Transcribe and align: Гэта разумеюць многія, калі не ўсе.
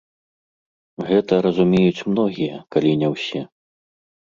Гэта 1.09 1.33
разумеюць 1.47 2.05
многія, 2.13 2.55
калі 2.77 2.91
не 3.05 3.13
ўсе. 3.15 3.45